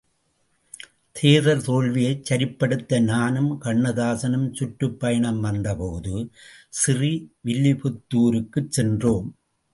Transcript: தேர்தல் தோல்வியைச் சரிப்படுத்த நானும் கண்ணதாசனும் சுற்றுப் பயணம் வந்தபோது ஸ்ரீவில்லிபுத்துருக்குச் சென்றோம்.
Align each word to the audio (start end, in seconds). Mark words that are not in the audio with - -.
தேர்தல் 1.15 1.61
தோல்வியைச் 1.61 2.23
சரிப்படுத்த 2.29 3.01
நானும் 3.01 3.61
கண்ணதாசனும் 3.61 4.53
சுற்றுப் 4.53 4.99
பயணம் 4.99 5.39
வந்தபோது 5.39 6.15
ஸ்ரீவில்லிபுத்துருக்குச் 6.79 8.69
சென்றோம். 8.69 9.29